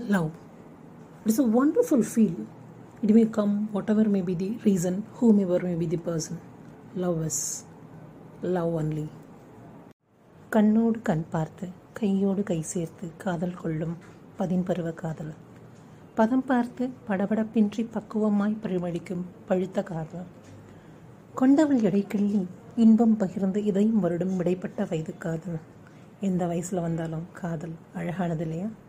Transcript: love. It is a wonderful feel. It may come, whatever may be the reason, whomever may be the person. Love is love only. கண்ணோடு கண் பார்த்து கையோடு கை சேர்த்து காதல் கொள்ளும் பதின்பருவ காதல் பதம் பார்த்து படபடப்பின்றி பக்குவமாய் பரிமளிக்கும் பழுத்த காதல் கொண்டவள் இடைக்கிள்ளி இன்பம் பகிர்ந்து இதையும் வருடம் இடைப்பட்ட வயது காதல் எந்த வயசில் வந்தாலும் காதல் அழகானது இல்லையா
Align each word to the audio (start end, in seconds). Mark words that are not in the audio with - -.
love. 0.00 0.32
It 1.24 1.32
is 1.32 1.38
a 1.38 1.44
wonderful 1.44 2.02
feel. 2.04 2.46
It 3.02 3.10
may 3.10 3.26
come, 3.26 3.68
whatever 3.70 4.04
may 4.04 4.22
be 4.22 4.34
the 4.34 4.58
reason, 4.64 5.04
whomever 5.14 5.58
may 5.60 5.74
be 5.74 5.86
the 5.86 5.98
person. 5.98 6.40
Love 6.94 7.22
is 7.22 7.38
love 8.44 8.74
only. 8.74 9.06
கண்ணோடு 10.52 10.98
கண் 11.02 11.24
பார்த்து 11.30 11.66
கையோடு 11.92 12.42
கை 12.42 12.58
சேர்த்து 12.62 13.06
காதல் 13.16 13.54
கொள்ளும் 13.54 13.94
பதின்பருவ 14.38 14.90
காதல் 14.94 15.30
பதம் 16.14 16.44
பார்த்து 16.44 16.84
படபடப்பின்றி 17.08 17.82
பக்குவமாய் 17.94 18.60
பரிமளிக்கும் 18.62 19.24
பழுத்த 19.48 19.82
காதல் 19.82 20.26
கொண்டவள் 21.34 21.84
இடைக்கிள்ளி 21.90 22.42
இன்பம் 22.76 23.16
பகிர்ந்து 23.16 23.62
இதையும் 23.64 24.00
வருடம் 24.00 24.36
இடைப்பட்ட 24.38 24.86
வயது 24.90 25.14
காதல் 25.18 25.60
எந்த 26.20 26.44
வயசில் 26.46 26.84
வந்தாலும் 26.86 27.26
காதல் 27.40 27.76
அழகானது 27.94 28.44
இல்லையா 28.46 28.70